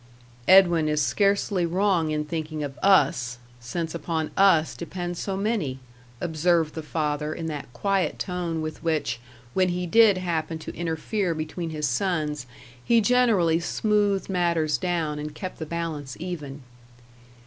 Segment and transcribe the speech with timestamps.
[0.47, 5.77] "Edwin is scarcely wrong in thinking of 'us,' since upon us depend so many,"
[6.19, 9.19] observed the father, in that quiet tone with which,
[9.53, 12.47] when he did happen to interfere between his sons,
[12.83, 16.63] he generally smoothed matters down and kept the balance even.